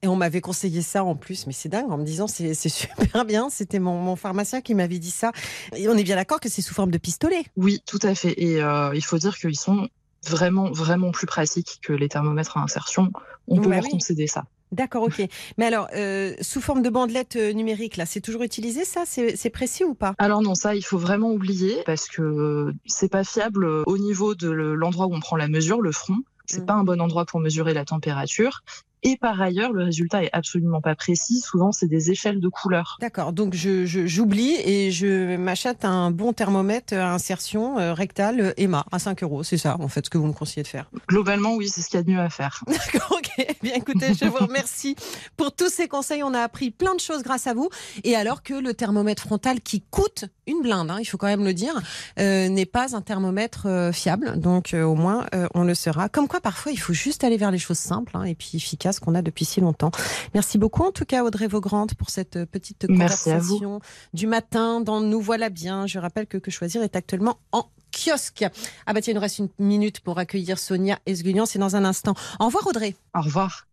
[0.03, 2.68] Et on m'avait conseillé ça en plus, mais c'est dingue en me disant c'est c'est
[2.68, 3.49] super bien.
[3.49, 5.33] C'était mon, mon pharmacien qui m'avait dit ça.
[5.75, 7.44] Et on est bien d'accord que c'est sous forme de pistolet.
[7.57, 8.35] Oui, tout à fait.
[8.37, 9.88] Et euh, il faut dire qu'ils sont
[10.29, 13.11] vraiment, vraiment plus pratiques que les thermomètres à insertion.
[13.49, 13.91] On peut Bah leur oui.
[13.91, 14.45] concéder ça.
[14.73, 15.23] D'accord, ok.
[15.59, 19.05] Mais alors, euh, sous forme de bandelette euh, numérique, là, c'est toujours utilisé ça?
[19.07, 20.15] C'est précis ou pas?
[20.19, 24.35] Alors non, ça, il faut vraiment oublier parce que c'est pas fiable euh, au niveau
[24.35, 26.19] de le- l'endroit où on prend la mesure, le front.
[26.47, 26.67] C'est Mm.
[26.67, 28.62] pas un bon endroit pour mesurer la température.
[29.03, 31.41] Et par ailleurs, le résultat est absolument pas précis.
[31.41, 32.97] Souvent, c'est des échelles de couleurs.
[33.01, 38.41] D'accord, donc je- je- j'oublie et je m'achète un bon thermomètre à insertion euh, rectale
[38.41, 39.43] euh, Emma à 5 euros.
[39.43, 40.91] C'est ça, en fait, ce que vous me conseillez de faire.
[41.09, 42.65] Globalement, oui, c'est ce qu'il y a de mieux à faire.
[42.67, 43.47] D'accord, ok.
[43.63, 44.97] Bien écoutez, je vous remercie
[45.37, 46.23] pour tous ces conseils.
[46.23, 47.69] On a appris plein de choses grâce à vous.
[48.03, 51.45] Et alors que le thermomètre frontal qui coûte une blinde, hein, il faut quand même
[51.45, 51.75] le dire,
[52.19, 54.39] euh, n'est pas un thermomètre euh, fiable.
[54.41, 56.09] Donc euh, au moins, euh, on le sera.
[56.09, 58.86] Comme quoi, parfois, il faut juste aller vers les choses simples hein, et puis efficaces
[59.01, 59.90] qu'on a depuis si longtemps.
[60.35, 63.81] Merci beaucoup en tout cas, Audrey Vaugrande, pour cette petite Merci conversation
[64.12, 65.87] du matin dans Nous voilà bien.
[65.87, 68.44] Je rappelle que Que choisir est actuellement en kiosque.
[68.87, 71.46] Ah bah tiens, il nous reste une minute pour accueillir Sonia Esguignan.
[71.46, 72.14] C'est dans un instant.
[72.40, 72.94] Au revoir Audrey.
[73.14, 73.66] Au revoir.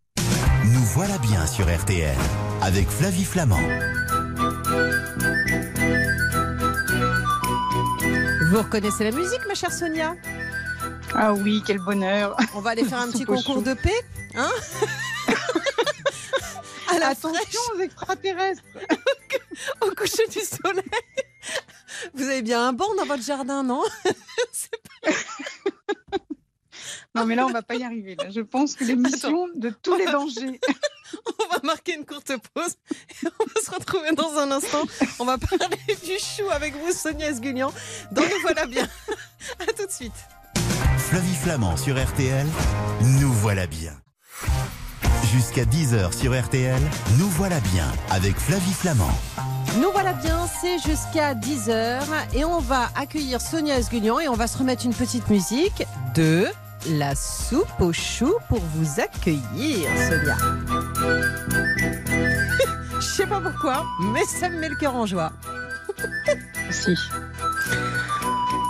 [0.64, 2.16] Nous voilà bien sur RTL
[2.62, 3.60] avec Flavie Flamand.
[8.50, 10.14] Vous reconnaissez la musique, ma chère Sonia?
[11.16, 12.36] Ah oui, quel bonheur.
[12.54, 14.00] On va aller faire un petit concours de paix,
[14.34, 14.50] hein
[16.90, 18.62] À la Attention fraîche, aux extraterrestres.
[19.80, 20.84] au coucher du soleil.
[22.14, 23.82] Vous avez bien un banc dans votre jardin, non
[27.14, 28.16] Non, mais là, on va pas y arriver.
[28.16, 28.28] là.
[28.30, 30.60] Je pense que l'émission de tous les dangers.
[31.38, 32.74] On va marquer une courte pause
[33.22, 34.82] et on va se retrouver dans un instant.
[35.20, 37.30] On va parler du chou avec vous, Sonia.
[37.32, 38.88] Dans Nous voilà bien.
[39.60, 40.12] À tout de suite.
[40.98, 42.46] Flavie Flamand sur RTL,
[43.20, 43.92] nous voilà bien.
[45.32, 46.80] Jusqu'à 10h sur RTL,
[47.18, 49.10] nous voilà bien avec Flavie Flamand.
[49.80, 52.00] Nous voilà bien, c'est jusqu'à 10h
[52.34, 56.46] et on va accueillir Sonia Esguignan et on va se remettre une petite musique de
[56.90, 60.36] la soupe au chou pour vous accueillir, Sonia.
[63.00, 65.32] Je sais pas pourquoi, mais ça me met le cœur en joie.
[66.70, 66.94] Si.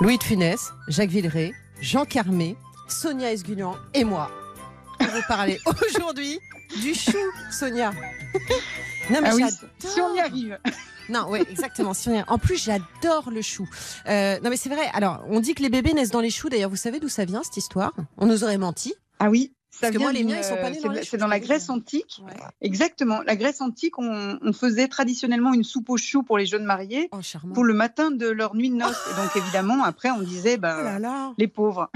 [0.01, 2.57] Louis de Funès, Jacques Villeray, Jean Carmé,
[2.89, 4.31] Sonia Esguignan et moi
[4.99, 5.59] pour vous parler
[5.89, 6.39] aujourd'hui
[6.81, 7.19] du chou,
[7.51, 7.93] Sonia.
[9.11, 9.45] Non, mais Ah oui,
[9.81, 10.59] si on y arrive.
[11.11, 11.93] Non, oui, exactement.
[11.93, 13.69] Si on est- En plus, j'adore le chou.
[14.09, 14.87] Euh, non, mais c'est vrai.
[14.95, 16.49] Alors, on dit que les bébés naissent dans les choux.
[16.49, 17.93] D'ailleurs, vous savez d'où ça vient cette histoire?
[18.17, 18.95] On nous aurait menti.
[19.19, 19.53] Ah oui.
[19.81, 21.69] Parce que vient moi, les miens, ils sont pas nés c'est dans C'est la Grèce
[21.71, 22.23] antique.
[22.61, 23.21] Exactement.
[23.23, 27.09] La Grèce antique, on, on faisait traditionnellement une soupe aux choux pour les jeunes mariés
[27.13, 27.19] Oh,
[27.53, 29.01] pour le matin de leur nuit de noces.
[29.13, 31.33] Et donc, évidemment, après, on disait, Oh bah, là là.
[31.39, 31.91] les pauvres,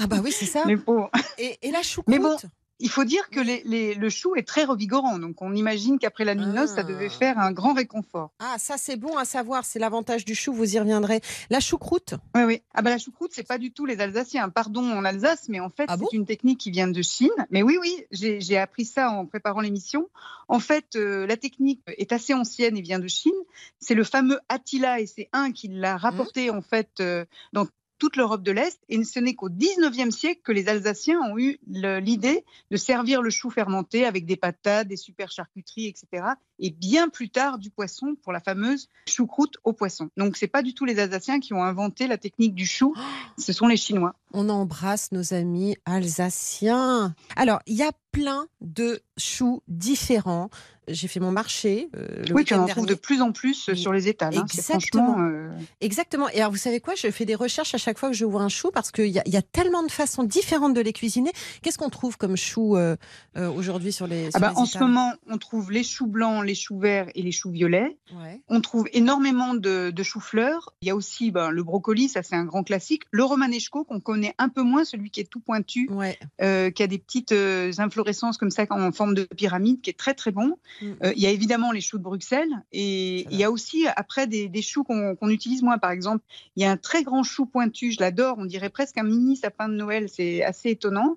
[0.00, 0.64] Ah bah oui, c'est ça.
[0.66, 1.10] les pauvres.
[1.38, 2.08] Et, et la choucroute?
[2.14, 2.36] Mais bon,
[2.82, 5.18] il faut dire que les- les- le chou est très revigorant.
[5.18, 7.18] Donc, on imagine qu'après la nuit de noces, ça devait Ah.
[7.18, 8.30] faire un grand réconfort.
[8.40, 11.20] Ah, ça c'est bon à savoir, c'est l'avantage du chou, vous y reviendrez.
[11.50, 12.14] La choucroute?
[12.34, 12.62] Oui, oui.
[12.74, 14.48] Ah bah la choucroute, c'est pas du tout les Alsaciens.
[14.50, 16.06] Pardon en Alsace, mais en fait, Ah bon?
[16.10, 17.30] c'est une technique qui vient de Chine.
[17.50, 20.08] Mais oui, oui, j'ai appris ça en préparant l'émission.
[20.48, 23.32] En fait, euh, la technique est assez ancienne et vient de Chine.
[23.78, 27.66] C'est le fameux Attila et c'est un qui l'a rapporté en fait euh, dans
[28.02, 28.80] toute l'Europe de l'Est.
[28.88, 33.30] Et ce n'est qu'au 19e siècle que les Alsaciens ont eu l'idée de servir le
[33.30, 36.24] chou fermenté avec des patates, des super charcuteries, etc.
[36.58, 40.10] Et bien plus tard du poisson pour la fameuse choucroute au poisson.
[40.16, 42.92] Donc c'est pas du tout les Alsaciens qui ont inventé la technique du chou,
[43.38, 44.16] ce sont les Chinois.
[44.32, 47.14] On embrasse nos amis alsaciens.
[47.36, 50.50] Alors, il y a plein de choux différents.
[50.88, 51.88] J'ai fait mon marché.
[51.96, 54.36] euh, le oui, tu en trouves de plus en plus Oui, sur les étals.
[54.36, 54.42] hein.
[54.52, 55.16] Exactement.
[55.20, 55.48] euh,
[55.80, 56.28] Exactement.
[56.30, 56.96] Et alors, vous savez quoi?
[56.96, 59.20] Je fais des recherches à chaque fois que je vois un chou parce qu'il y,
[59.24, 61.30] y a tellement de façons différentes de les cuisiner.
[61.62, 62.96] Qu'est-ce qu'on trouve comme chou euh,
[63.36, 66.08] euh, aujourd'hui sur les, Ah sur bah, les en ce moment, on trouve les choux
[66.08, 67.96] blancs, les choux verts et les choux violets.
[68.20, 68.40] Ouais.
[68.48, 70.74] On trouve énormément de, de choux-fleurs.
[70.82, 73.04] Il y a aussi ben, le brocoli, ça c'est un grand classique.
[73.12, 76.18] Le romanesco qu'on connaît un peu moins, celui qui est tout pointu, Ouais.
[76.40, 77.72] euh, qui a des petites euh,
[78.02, 80.58] inflorescences comme ça en forme de pyramide, qui est très très bon.
[80.80, 80.92] Mm.
[81.04, 84.26] Euh, il y a évidemment les choux de Bruxelles et il y a aussi après
[84.26, 85.78] des, des choux qu'on utilise moins.
[85.78, 86.24] Par exemple,
[86.56, 89.36] il y a un très grand chou pointu, je l'adore, on dirait presque un mini
[89.36, 91.16] sapin de Noël, c'est assez étonnant.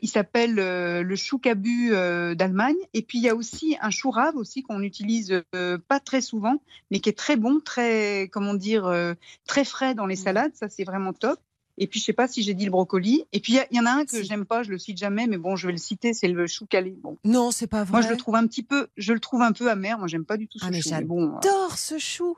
[0.00, 2.76] Il s'appelle euh, le chou cabu euh, d'Allemagne.
[2.94, 6.20] Et puis il y a aussi un chou rave aussi qu'on utilise euh, pas très
[6.22, 9.14] souvent, mais qui est très bon, très comment dire,
[9.46, 10.24] très frais dans les Mm.
[10.24, 10.52] salades.
[10.54, 11.38] Ça c'est vraiment top.
[11.78, 13.24] Et puis je sais pas si j'ai dit le brocoli.
[13.32, 14.24] Et puis il y en a un que Si.
[14.24, 16.66] j'aime pas, je le cite jamais, mais bon je vais le citer, c'est le chou
[16.66, 16.94] calé.
[17.02, 17.92] Bon, Non, c'est pas vrai.
[17.92, 19.98] moi je le trouve un petit peu, je le trouve un peu amer.
[19.98, 20.90] Moi j'aime pas du tout ce Ah, mais chou.
[20.92, 22.36] mais bon, euh, J'adore ce chou.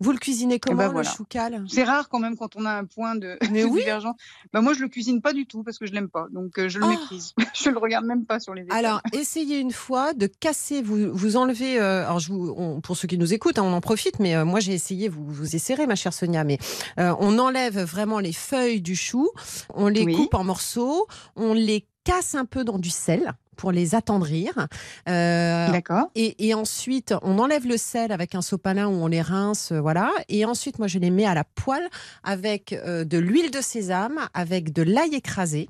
[0.00, 1.08] Vous le cuisinez comment, ben voilà.
[1.10, 3.80] le chou cal c'est rare quand même quand on a un point de, Mais oui.
[3.80, 4.14] divergence.
[4.52, 6.68] Ben, moi je le cuisine pas du tout parce que je l'aime pas, donc euh,
[6.68, 6.88] je le Oh.
[6.88, 7.34] méprise.
[7.54, 8.62] je le regarde même pas sur les.
[8.62, 8.76] étals.
[8.76, 12.96] Alors, essayez une fois de casser, vous, vous enlevez, euh, alors je vous, on- pour
[12.96, 15.56] ceux qui nous écoutent, hein, on en profite, mais euh, moi j'ai essayé, vous, vous
[15.56, 16.58] essayerez ma chère Sonia, mais
[16.96, 19.30] on enlève vraiment les feuilles du chou,
[19.74, 20.14] on les Oui.
[20.14, 21.06] coupe en morceaux,
[21.36, 24.68] on les casse un peu dans du sel pour les attendrir.
[25.08, 26.06] Euh, D'accord.
[26.14, 29.80] et, et ensuite, on enlève le sel avec un sopalin où on les rince, euh,
[29.80, 30.10] voilà.
[30.30, 31.86] Et ensuite, moi, je les mets à la poêle
[32.22, 35.68] avec euh, de l'huile de sésame, avec de l'ail écrasé,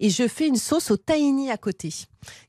[0.00, 1.94] et je fais une sauce au tahini à côté.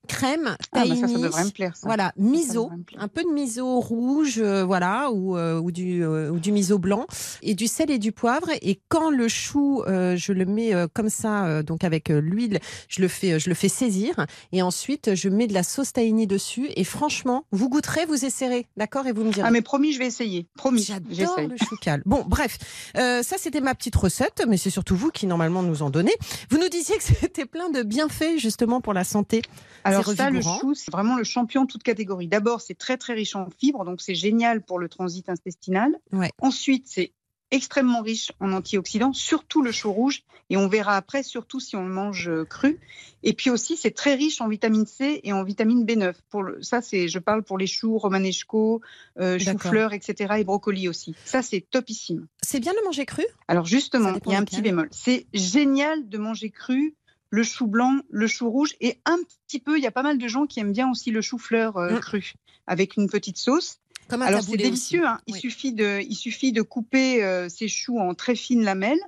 [0.07, 1.73] Crème, Ah, bah, tahini, ça, ça plaire.
[1.83, 6.39] Voilà, miso, un peu de miso rouge, euh, voilà, ou, euh, ou du euh, ou
[6.39, 7.05] du miso blanc,
[7.43, 8.49] et du sel et du poivre.
[8.63, 13.39] Et quand le chou, je le mets comme ça, donc avec l'huile, je le fais,
[13.39, 14.78] je le fais saisir, et ensuite
[15.13, 16.69] je mets de la sauce tahini dessus.
[16.75, 19.47] Et franchement, vous goûterez, vous essayerez, d'accord, et vous me direz.
[19.47, 20.47] Ah mais promis, je vais essayer.
[20.55, 22.01] Promis, J'adore le choucal.
[22.05, 22.57] Bon, bref,
[22.97, 26.13] euh, ça c'était ma petite recette, mais c'est surtout vous qui normalement nous en donnez.
[26.49, 29.41] Vous nous disiez que c'était plein de bienfaits justement pour la santé.
[29.83, 32.27] Alors ça, le chou, c'est vraiment le champion de toute catégorie.
[32.27, 35.95] D'abord, c'est très très riche en fibres, donc c'est génial pour le transit intestinal.
[36.11, 36.29] Ouais.
[36.41, 37.13] Ensuite, c'est
[37.51, 41.83] extrêmement riche en antioxydants, surtout le chou rouge, et on verra après, surtout si on
[41.83, 42.79] le mange euh, cru.
[43.23, 46.13] Et puis aussi, c'est très riche en vitamine C et en vitamine B9.
[46.29, 48.81] Pour le, ça, c'est, je parle pour les choux, romanesco,
[49.19, 51.15] euh, choux-fleurs, etc., et brocolis aussi.
[51.25, 52.27] Ça, c'est topissime.
[52.41, 53.25] C'est bien de manger cru?
[53.47, 54.89] Alors justement, il y a un petit bémol.
[54.91, 56.95] C'est génial de manger cru
[57.31, 60.17] le chou blanc, le chou rouge et un petit peu, il y a pas mal
[60.17, 61.99] de gens qui aiment bien aussi le chou-fleur euh, Mm.
[61.99, 62.33] cru
[62.67, 63.79] avec une petite sauce.
[64.09, 65.19] Comme un Alors c'est délicieux, hein.
[65.27, 68.99] il, suffit de, il suffit de couper euh, ces choux en très fines lamelles.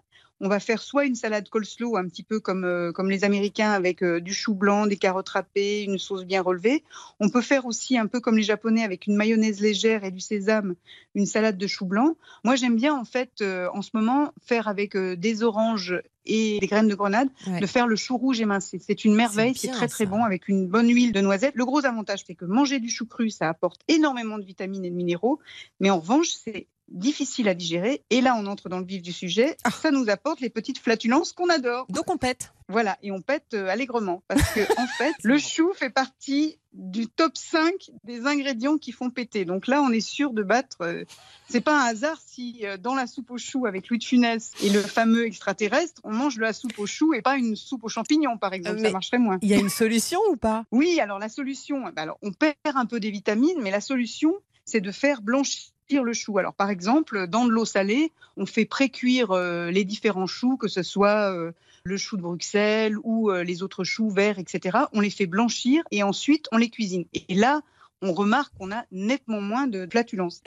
[0.43, 3.71] On va faire soit une salade coleslaw, un petit peu comme, euh, comme les Américains,
[3.71, 6.83] avec euh, du chou blanc, des carottes râpées, une sauce bien relevée.
[7.19, 10.19] On peut faire aussi un peu comme les Japonais, avec une mayonnaise légère et du
[10.19, 10.75] sésame,
[11.13, 12.15] une salade de chou blanc.
[12.43, 15.93] Moi, j'aime bien, en fait, en ce moment, faire avec des oranges
[16.25, 17.59] et des graines de grenade, Ouais.
[17.59, 18.79] de faire le chou rouge émincé.
[18.79, 20.09] C'est une merveille, C'est très très ça.
[20.09, 21.55] bon avec une bonne huile de noisette.
[21.55, 24.89] Le gros avantage, c'est que manger du chou cru, ça apporte énormément de vitamines et
[24.89, 25.39] de minéraux,
[25.79, 28.03] mais en revanche, c'est difficile à digérer.
[28.09, 29.57] Et là, on entre dans le vif du sujet.
[29.63, 29.71] Ah.
[29.71, 31.85] Ça nous apporte les petites flatulences qu'on adore.
[31.89, 32.53] Donc on pète.
[32.67, 34.23] Voilà, et on pète euh, allègrement.
[34.27, 37.73] Parce que, en fait, le chou fait partie du top 5
[38.05, 39.43] des ingrédients qui font péter.
[39.43, 40.77] Donc là, on est sûr de battre.
[40.81, 41.03] euh,
[41.49, 44.51] c'est pas un hasard si euh, dans la soupe aux choux avec Louis de Funès
[44.63, 47.83] et le fameux extraterrestre, on mange de la soupe aux choux et pas une soupe
[47.83, 48.77] aux champignons, par exemple.
[48.79, 49.37] mais- Ça marcherait moins.
[49.41, 50.63] Il y a une solution ou pas?
[50.71, 54.33] Oui, alors la solution, bah alors, on perd un peu des vitamines, mais la solution,
[54.63, 56.37] c'est de faire blanchir le chou.
[56.37, 60.67] Alors, par exemple, dans de l'eau salée, on fait pré-cuire euh, les différents choux, que
[60.67, 61.51] ce soit euh,
[61.83, 64.77] le chou de Bruxelles ou euh, les autres choux verts, etc.
[64.93, 67.05] On les fait blanchir et ensuite on les cuisine.
[67.13, 67.61] Et là,
[68.01, 70.41] on remarque qu'on a nettement moins de flatulence.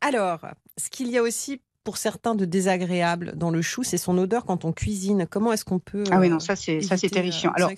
[0.00, 0.40] Alors,
[0.76, 4.44] ce qu'il y a aussi pour certains de désagréable dans le chou, c'est son odeur
[4.46, 5.26] quand on cuisine.
[5.30, 7.52] Comment est-ce qu'on peut Ah oui, euh, non, ça c'est ça c'est euh, terrifiant.
[7.54, 7.70] Alors,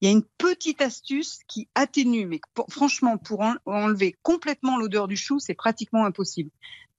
[0.00, 4.76] il y a une petite astuce qui atténue, mais pour- franchement, pour en- enlever complètement
[4.76, 6.50] l'odeur du chou, c'est pratiquement impossible.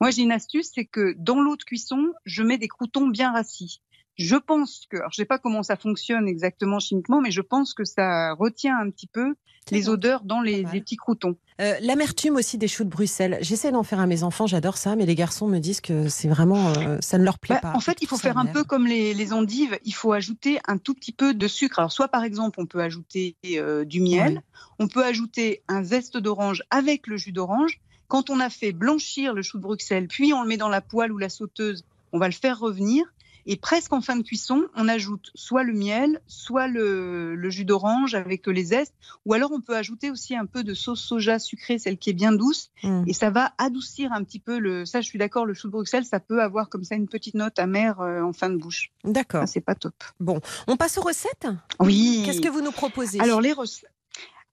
[0.02, 3.32] Moi, j'ai une astuce, c'est que dans l'eau de cuisson, je mets des croutons bien
[3.34, 3.82] rassis.
[4.16, 7.74] Je pense que, alors je sais pas comment ça fonctionne exactement chimiquement, mais je pense
[7.74, 9.34] que ça retient un petit peu
[9.72, 9.92] les bon.
[9.92, 11.38] odeurs dans les, petits croutons.
[11.62, 13.38] Euh, L'amertume aussi des choux de Bruxelles.
[13.42, 16.28] J'essaie d'en faire à mes enfants, j'adore ça, mais les garçons me disent que c'est
[16.28, 17.74] vraiment, euh, ça ne leur plaît Bah, pas.
[17.78, 19.78] en fait, il faut faire un peu comme les, les endives.
[19.86, 21.80] Il faut ajouter un tout petit peu de sucre.
[21.80, 24.42] Alors, soit par exemple, on peut ajouter euh, du miel.
[24.80, 27.80] On peut ajouter un zeste d'orange avec le jus d'orange.
[28.10, 30.82] Quand on a fait blanchir le chou de Bruxelles, puis on le met dans la
[30.82, 33.06] poêle ou la sauteuse, on va le faire revenir.
[33.46, 37.66] Et presque en fin de cuisson, on ajoute soit le miel, soit le, le jus
[37.66, 38.94] d'orange avec les zestes.
[39.26, 42.14] Ou alors, on peut ajouter aussi un peu de sauce soja sucrée, celle qui est
[42.14, 42.72] bien douce.
[42.84, 43.04] Mm.
[43.08, 44.86] Et ça va adoucir un petit peu le.
[44.86, 47.36] Ça, je suis d'accord, le chou de Bruxelles, ça peut avoir comme ça une petite
[47.36, 48.92] note amère euh, en fin de bouche.
[49.04, 49.48] D'accord.
[49.48, 49.96] C'est pas top.
[50.68, 51.48] On passe aux recettes?
[51.80, 52.24] Oui.
[52.26, 53.20] Qu'est-ce que vous nous proposez?
[53.20, 53.90] Alors, les recettes.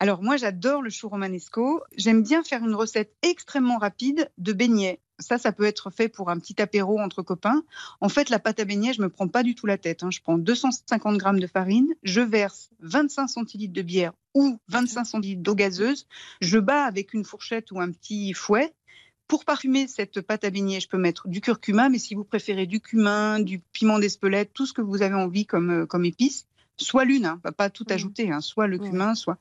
[0.03, 1.83] Alors, moi, j'adore le chou romanesco.
[1.97, 4.99] J'aime bien faire une recette extrêmement rapide de beignets.
[5.19, 7.63] Ça, ça peut être fait pour un petit apéro entre copains.
[8.01, 10.03] En fait, la pâte à beignets, je me prends pas du tout la tête.
[10.03, 10.11] hein.
[10.11, 15.43] Je prends 250 grammes de farine, je verse 25 centilitres de bière ou 25 centilitres
[15.43, 16.07] d'eau gazeuse.
[16.41, 18.73] Je bats avec une fourchette ou un petit fouet.
[19.29, 22.65] Pour parfumer cette pâte à beignets, je peux mettre du curcuma, mais si vous préférez
[22.67, 26.47] du cumin, du piment d'Espelette, tout ce que vous avez envie comme, euh, comme épice,
[26.79, 27.95] soit l'une, hein, pas- tout Mhm.
[27.95, 28.89] ajouter, hein, soit le Ouais.
[28.89, 29.37] cumin, soit.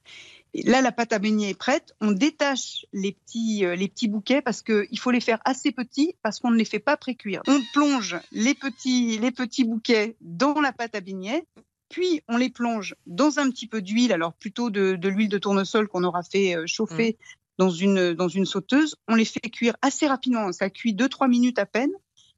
[0.53, 1.93] Là, la pâte à beignets est prête.
[2.01, 6.15] On détache les petits, euh, les petits bouquets parce qu'il faut les faire assez petits
[6.23, 7.41] parce qu'on ne les fait pas pré-cuire.
[7.47, 11.45] On plonge les petits, les petits bouquets dans la pâte à beignets.
[11.89, 15.39] Puis on les plonge dans un petit peu d'huile, alors plutôt de, de l'huile de
[15.39, 17.17] tournesol qu'on aura fait euh, chauffer
[17.57, 18.95] dans, une, dans une sauteuse.
[19.07, 20.51] On les fait cuire assez rapidement.
[20.51, 21.91] Ça cuit 2-3 minutes à peine.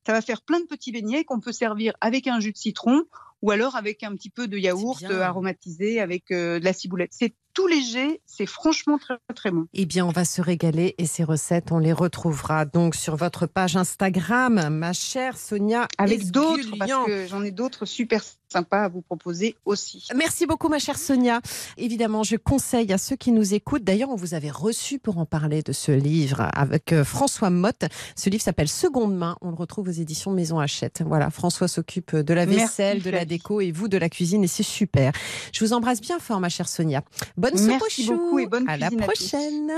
[0.05, 3.03] Ça va faire plein de petits beignets qu'on peut servir avec un jus de citron
[3.41, 7.11] ou alors avec un petit peu de yaourt euh, aromatisé avec euh, de la ciboulette.
[7.13, 9.67] C'est tout léger, c'est franchement très très bon.
[9.73, 13.45] Eh bien, on va se régaler et ces recettes, on les retrouvera donc sur votre
[13.45, 15.87] page Instagram, ma chère Sonia.
[15.97, 20.07] Avec d'autres, parce que j'en ai d'autres super sympas à vous proposer aussi.
[20.15, 21.41] Merci beaucoup, ma chère Sonia.
[21.77, 23.83] Évidemment, je conseille à ceux qui nous écoutent.
[23.83, 27.85] D'ailleurs, on vous avait reçu pour en parler de ce livre avec euh, François Motte.
[28.15, 29.37] Ce livre s'appelle Seconde main.
[29.41, 31.03] On le retrouve aux éditions Maison Hachette.
[31.05, 34.43] Voilà, François s'occupe de la Merci, vaisselle, de la déco et vous de la cuisine
[34.43, 35.11] et c'est super.
[35.53, 37.03] Je vous embrasse bien fort, ma chère Sonia.
[37.37, 39.71] Bonne soupe Merci beaucoup et bonne À la à prochaine.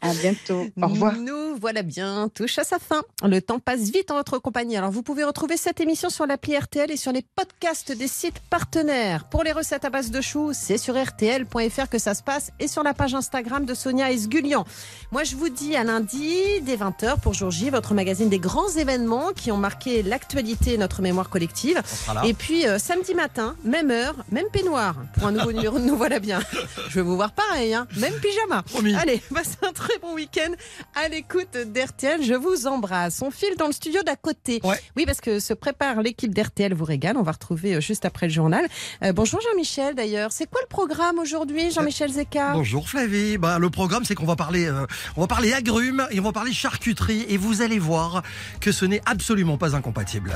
[0.00, 0.66] À bientôt.
[0.80, 1.16] Au revoir.
[1.16, 3.02] Nous voilà bien, touche à sa fin.
[3.22, 4.76] Le temps passe vite en votre compagnie.
[4.76, 8.40] Alors vous pouvez retrouver cette émission sur l'appli RTL et sur les podcasts des sites
[8.48, 9.24] partenaires.
[9.24, 12.66] Pour les recettes à base de choux, c'est sur rtl.fr que ça se passe et
[12.66, 14.64] sur la page Instagram de Sonia Esgulian.
[15.12, 18.70] Moi je vous dis à lundi dès 20h pour Jour J, votre magazine des grands
[18.70, 21.82] événements qui ont marqué l'actualité et notre mémoire collective.
[22.24, 25.96] Et puis euh, samedi matin, même heure, même peignoir pour un nouveau numéro de Nous
[25.96, 26.40] voilà bien.
[26.88, 28.62] Je veux vous voir pareil, hein, même pyjama.
[28.62, 28.94] Promis.
[28.94, 30.52] Allez, passez un très bon week-end
[30.94, 32.22] à l'écoute d'RTL.
[32.22, 33.20] Je vous embrasse.
[33.20, 34.62] On file dans le studio d'à côté.
[34.64, 34.80] Ouais.
[34.96, 37.18] Oui, parce que se prépare l'équipe d'RTL vous régale.
[37.18, 38.64] On va retrouver euh, juste après le journal.
[39.02, 40.30] Euh, bonjour Jean-Michel d'ailleurs.
[40.30, 42.52] C'est quoi le programme aujourd'hui, Jean-Michel Zeka?
[42.52, 43.36] Bonjour Flavie.
[43.36, 46.30] Bah, le programme, c'est qu'on va parler, euh, on va parler agrumes et on va
[46.30, 47.26] parler charcuterie.
[47.28, 48.22] Et vous allez voir
[48.60, 50.34] que ce n'est absolument pas incompatible.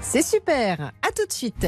[0.00, 0.92] C'est super.
[1.02, 1.66] À tout de suite.